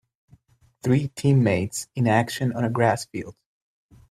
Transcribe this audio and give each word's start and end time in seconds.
Three 0.81 1.09
teammates 1.09 1.87
in 1.93 2.07
action 2.07 2.53
on 2.53 2.65
a 2.65 2.71
grass 2.71 3.05
field. 3.05 3.35